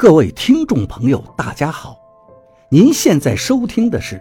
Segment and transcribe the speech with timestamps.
[0.00, 1.94] 各位听众朋友，大家好！
[2.70, 4.18] 您现在收听的是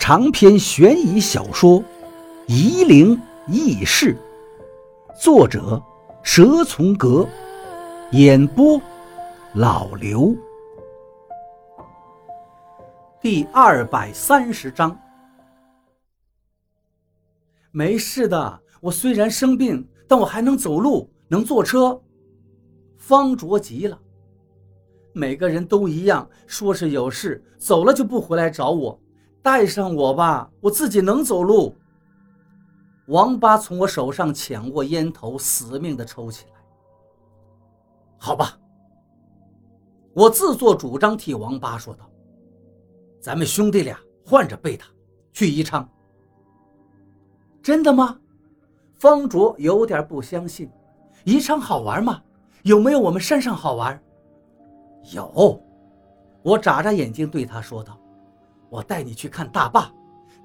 [0.00, 1.80] 长篇悬疑小说
[2.48, 3.16] 《夷陵
[3.46, 4.18] 轶事》，
[5.22, 5.80] 作者
[6.24, 7.24] 蛇从阁，
[8.10, 8.82] 演播
[9.54, 10.34] 老刘。
[13.22, 14.98] 第二百三十章。
[17.70, 22.02] 没事的，我虽然生病，但我还能走路，能坐车。
[22.98, 23.96] 方卓急了。
[25.16, 29.00] 每个人都一样，说是有事走了就不回来找我，
[29.40, 31.74] 带上我吧，我自己能走路。
[33.06, 36.52] 王八从我手上抢过烟头，死命的抽起来。
[38.18, 38.58] 好吧，
[40.12, 42.10] 我自作主张替王八说道
[43.18, 44.86] ：“咱们兄弟俩换着背他
[45.32, 45.88] 去宜昌。”
[47.64, 48.18] 真的吗？
[48.96, 50.70] 方卓有点不相信。
[51.24, 52.22] 宜昌好玩吗？
[52.64, 53.98] 有没有我们山上好玩？
[55.12, 55.60] 有，
[56.42, 57.98] 我眨眨眼睛对他说道
[58.68, 59.92] ：“我带你去看大坝，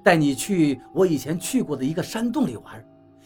[0.02, 2.84] 带你去我以前去过的一个山洞里玩，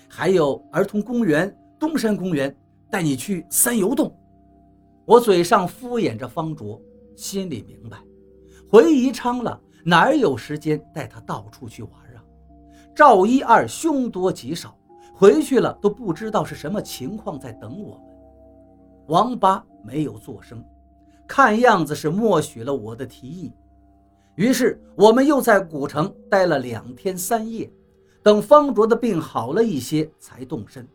[0.09, 2.55] 还有儿童公园东山公园，
[2.91, 4.15] 带你去三游洞。”
[5.05, 6.81] 我嘴上敷衍着方卓，
[7.15, 7.99] 心里明白，
[8.71, 12.25] 回宜昌了哪有时间带他到处去玩啊？
[12.95, 14.77] 赵一二凶多吉少，
[15.15, 18.01] 回去了都不知道是什么情况在等我们。
[19.09, 20.65] 王八没有作声。
[21.27, 23.53] 看样子是默许了我的提议，
[24.37, 27.71] 于是我们又在古城待了两天三夜，
[28.23, 30.87] 等方卓的病好了一些才动身。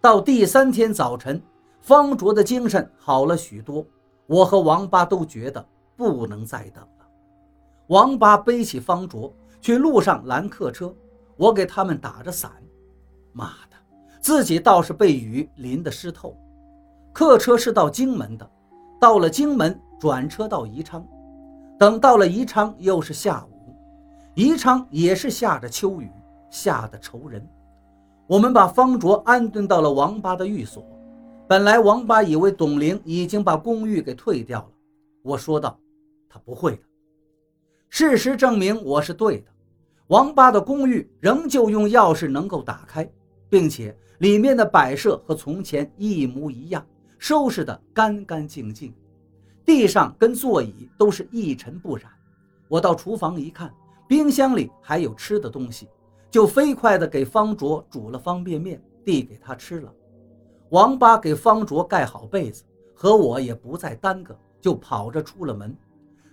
[0.00, 1.40] 到第三天早晨，
[1.80, 3.86] 方卓的精神好了许多，
[4.26, 5.64] 我和王八都觉得
[5.96, 7.06] 不能再等了。
[7.88, 10.94] 王八背起方卓去路上拦客车，
[11.36, 12.50] 我给他们打着伞。
[13.32, 13.76] 妈的，
[14.20, 16.36] 自己倒是被雨淋得湿透。
[17.12, 18.50] 客车是到荆门的。
[19.02, 21.04] 到了荆门，转车到宜昌。
[21.76, 23.74] 等到了宜昌，又是下午。
[24.36, 26.08] 宜昌也是下着秋雨，
[26.52, 27.44] 下得愁人。
[28.28, 30.86] 我们把方卓安顿到了王八的寓所。
[31.48, 34.68] 本来王八以为董玲已经把公寓给退掉了，
[35.24, 35.76] 我说道
[36.30, 36.82] ：“他不会的。”
[37.90, 39.50] 事实证明我是对的。
[40.06, 43.10] 王八的公寓仍旧用钥匙能够打开，
[43.50, 46.86] 并且里面的摆设和从前一模一样。
[47.18, 48.92] 收拾得干干净净，
[49.64, 52.06] 地上跟座椅都是一尘不染。
[52.68, 53.72] 我到厨房一看，
[54.08, 55.88] 冰箱里还有吃的东西，
[56.30, 59.92] 就飞快地给方卓煮了方便面，递给他吃了。
[60.70, 62.64] 王八给方卓盖好被子，
[62.94, 65.76] 和我也不再耽搁，就跑着出了门，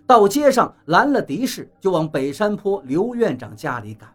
[0.07, 4.13] 到街上拦了的士，就往北山坡刘院长家里赶。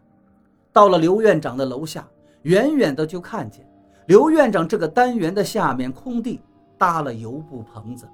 [0.73, 2.09] 到了刘院长的楼下，
[2.43, 3.69] 远远的就看见
[4.07, 6.41] 刘院长这个单元的下面空地。
[6.77, 8.07] 搭了油布棚子，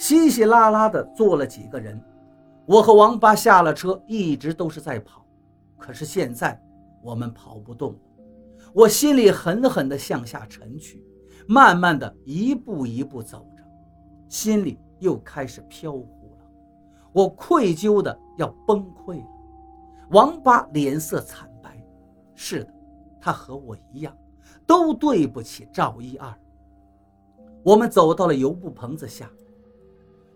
[0.00, 2.02] 稀稀拉拉的坐了几个人。
[2.64, 5.26] 我和王八下了车，一直都是在跑。
[5.76, 6.58] 可是现在
[7.02, 7.98] 我们跑不动了，
[8.72, 11.04] 我心里狠狠地向下沉去，
[11.46, 13.62] 慢慢的一步一步走着，
[14.26, 16.46] 心里又开始飘忽了。
[17.12, 19.28] 我愧疚的要崩溃了。
[20.12, 21.76] 王八脸色惨白，
[22.34, 22.72] 是的，
[23.20, 24.16] 他和我一样，
[24.66, 26.34] 都对不起赵一二。
[27.62, 29.30] 我们走到了油布棚子下，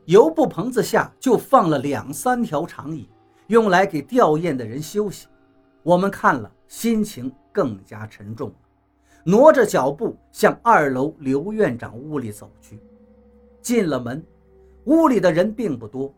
[0.07, 3.09] 油布棚子下就放了两三条长椅，
[3.47, 5.29] 用来给吊唁的人休息。
[5.83, 8.55] 我们看了，心情更加沉重了，
[9.25, 12.79] 挪着脚步向二楼刘院长屋里走去。
[13.63, 14.23] 进了门，
[14.85, 16.15] 屋里的人并不多，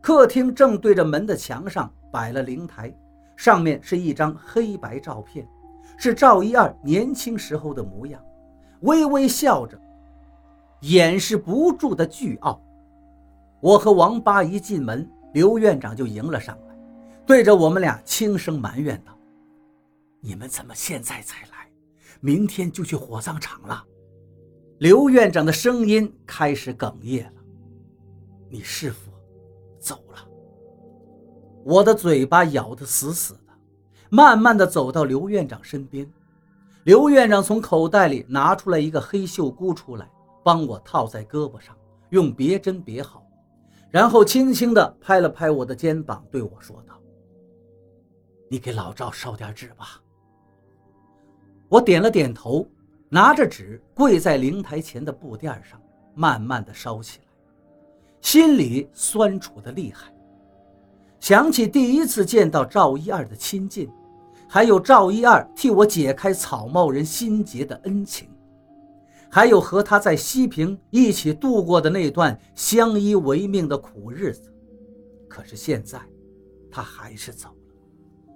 [0.00, 2.94] 客厅正对着门的墙上摆了灵台，
[3.36, 5.46] 上面是一张黑白照片，
[5.98, 8.18] 是赵一二年轻时候的模样，
[8.80, 9.78] 微微笑着。
[10.80, 12.58] 掩饰不住的倨傲。
[13.60, 16.76] 我和王八一进门，刘院长就迎了上来，
[17.26, 19.16] 对着我们俩轻声埋怨道
[20.20, 21.68] ：“你们怎么现在才来？
[22.20, 23.84] 明天就去火葬场了。”
[24.78, 27.42] 刘院长的声音开始哽咽了
[28.50, 29.10] ：“你师傅
[29.78, 30.18] 走了。”
[31.64, 33.52] 我的嘴巴咬得死死的，
[34.10, 36.08] 慢慢的走到刘院长身边。
[36.84, 40.08] 刘院长从口袋里拿出来一个黑袖箍出来。
[40.44, 41.76] 帮我套在胳膊上，
[42.10, 43.25] 用别针别好，
[43.96, 47.00] 然后轻轻地拍了拍我的肩膀，对我说道
[48.46, 50.02] ：“你给老赵烧点纸吧。”
[51.66, 52.68] 我点了点头，
[53.08, 55.80] 拿着纸跪在灵台前的布垫上，
[56.14, 57.24] 慢慢地烧起来，
[58.20, 60.12] 心里酸楚的厉害。
[61.18, 63.90] 想起第一次见到赵一二的亲近，
[64.46, 68.28] 还有赵一二替我解开草帽人心结的恩情。
[69.36, 74.50] 还有和他在西平一起度过的那段相依为命的苦日子。
[75.28, 76.00] 可是现在，
[76.70, 78.34] 他还是走了。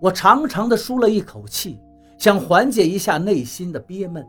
[0.00, 1.78] 我长长的舒了一口气，
[2.16, 4.26] 想缓解一下内心的憋闷。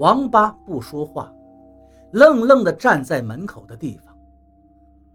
[0.00, 1.32] 王八不说话，
[2.10, 4.12] 愣愣地站在门口的地方。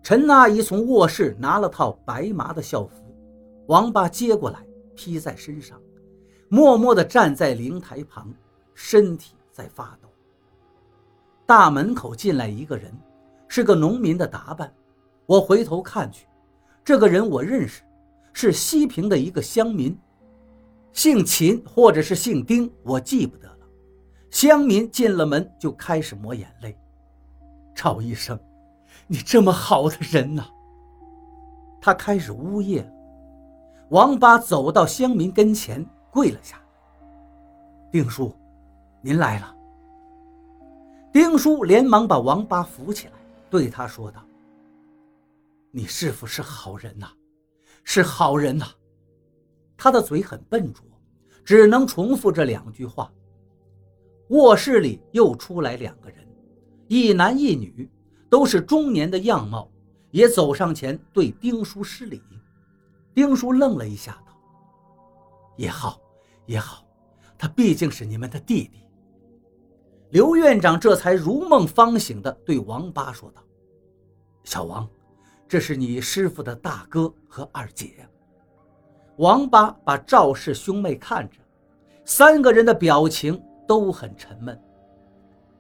[0.02, 3.14] 陈阿姨从卧室拿了套白麻的校服，
[3.68, 4.66] 王八接过来
[4.96, 5.78] 披在身上，
[6.48, 8.34] 默默地站在灵台旁，
[8.74, 10.08] 身体在发抖。
[11.46, 12.98] 大门口进来一个人，
[13.50, 14.74] 是个农民的打扮。
[15.26, 16.26] 我回头看去，
[16.82, 17.84] 这个人我认识，
[18.32, 20.00] 是西平的一个乡民，
[20.94, 23.68] 姓秦或者是姓丁，我记不得了。
[24.30, 26.80] 乡民进了门就开始抹眼泪。
[27.76, 28.40] 赵医生，
[29.08, 30.46] 你这么好的人呐！
[31.82, 32.90] 他开始呜咽。
[33.90, 36.64] 王八走到乡民跟前，跪了下来。
[37.92, 38.32] 丁叔，
[39.02, 39.56] 您来了。
[41.12, 43.14] 丁叔连忙把王八扶起来，
[43.50, 44.24] 对他说道。
[45.72, 47.08] 你师傅是好人呐，
[47.84, 48.66] 是好人呐。
[49.78, 50.84] 他的嘴很笨拙，
[51.46, 53.12] 只能重复这两句话。
[54.30, 56.28] 卧室里又出来两个人，
[56.88, 57.90] 一男一女，
[58.30, 59.72] 都是中年的样貌，
[60.12, 62.22] 也走上前对丁叔施礼。
[63.14, 64.34] 丁叔愣了一下，道
[65.58, 66.00] ：“也好，
[66.46, 66.86] 也好，
[67.38, 68.84] 他毕竟是你们的弟弟。”
[70.10, 73.42] 刘院长这才如梦方醒地对王八说道
[74.44, 74.88] ：“小王。”
[75.48, 78.08] 这是你师傅的大哥和二姐。
[79.18, 81.40] 王八把赵氏兄妹看着，
[82.06, 84.62] 三个人的表情都很沉闷。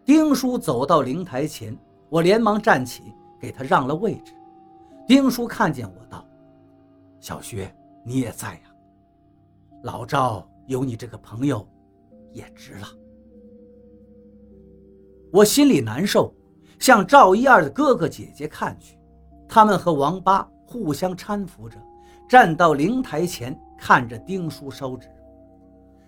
[0.05, 1.75] 丁叔走到灵台前，
[2.07, 3.01] 我连忙站起，
[3.41, 4.31] 给他让了位置。
[5.07, 6.23] 丁叔看见我道
[7.19, 7.75] ：“小薛，
[8.05, 8.61] 你也在呀。
[9.81, 11.67] 老赵有你这个朋友，
[12.31, 12.87] 也值了。”
[15.31, 16.33] 我心里难受，
[16.79, 18.97] 向赵一二的哥哥姐姐看去。
[19.47, 21.77] 他们和王八互相搀扶着，
[22.27, 25.07] 站到灵台前，看着丁叔烧纸。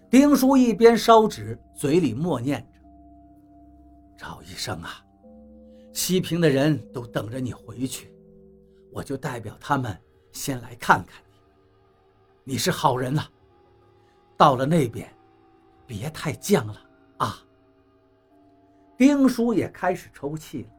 [0.10, 2.80] 丁叔一边烧纸，嘴里默念着
[4.18, 5.04] ：“赵医生啊，
[5.94, 8.12] 西平的人都等着你回去，
[8.92, 9.96] 我就代表他们
[10.32, 11.22] 先来看看
[12.44, 12.54] 你。
[12.54, 13.24] 你是好人呐，
[14.36, 15.08] 到了那边，
[15.86, 16.78] 别太犟了
[17.18, 17.38] 啊。”
[19.02, 20.70] 丁叔也开始抽泣了。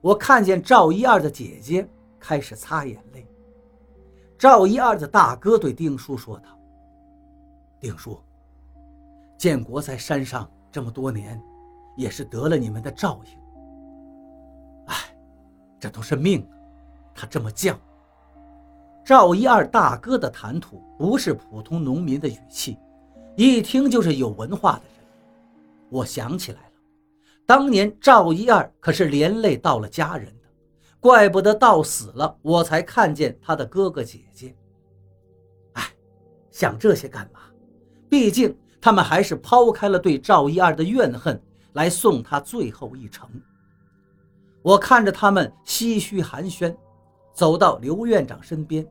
[0.00, 1.88] 我看见赵一二的姐姐
[2.18, 3.24] 开始擦眼泪。
[4.36, 6.58] 赵一二的大哥对丁叔说道
[7.78, 8.20] ：“丁叔，
[9.38, 11.40] 建国在山上这么多年，
[11.96, 13.38] 也是得了你们的照应。
[14.86, 14.96] 哎，
[15.78, 16.44] 这都是命。
[17.14, 17.76] 他这么犟。”
[19.06, 22.76] 赵一二大哥的谈吐不是普通农民的语气，
[23.36, 25.06] 一听就是有文化的人。
[25.90, 26.65] 我想起来。
[27.46, 30.48] 当年赵一二可是连累到了家人的，
[30.98, 34.54] 怪不得到死了我才看见他的哥哥姐姐。
[35.74, 35.84] 哎，
[36.50, 37.40] 想这些干嘛？
[38.08, 41.40] 毕竟他们还是抛开了对赵一二的怨恨，
[41.74, 43.28] 来送他最后一程。
[44.62, 46.76] 我看着他们唏嘘寒暄，
[47.32, 48.84] 走到刘院长身边，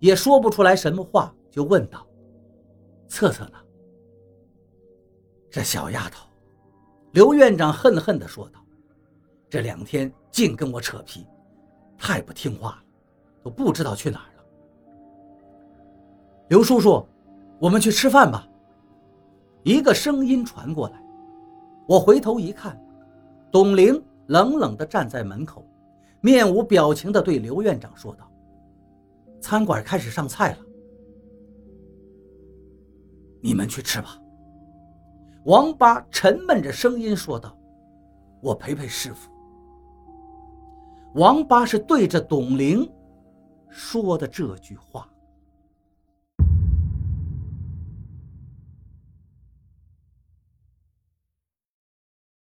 [0.00, 2.06] 也说不出来什么话，就问道
[3.08, 3.58] ：“策策呢？
[5.50, 6.26] 这小丫头。”
[7.16, 8.60] 刘院长恨恨地说道
[9.48, 11.26] ：“这两天净跟我扯皮，
[11.96, 12.82] 太不听话了，
[13.42, 14.44] 都不知道去哪儿了。”
[16.50, 17.08] 刘叔叔，
[17.58, 18.46] 我们去吃饭吧。
[19.62, 21.02] 一个声音传过来，
[21.88, 22.78] 我回头一看，
[23.50, 25.66] 董玲冷冷地站在门口，
[26.20, 28.30] 面无表情地对刘院长说道
[29.40, 30.58] ：“餐馆开始上菜了，
[33.40, 34.20] 你们去吃吧。”
[35.46, 37.56] 王八沉闷着声音说道
[38.42, 39.30] ：“我陪陪师傅。”
[41.14, 42.88] 王八是对着董玲
[43.68, 45.08] 说的这句话。